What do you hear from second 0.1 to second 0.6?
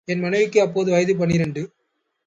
என் மனைவிக்கு